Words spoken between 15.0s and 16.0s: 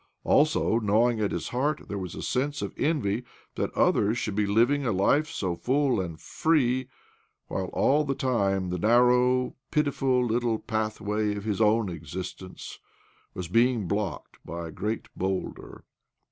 boulder.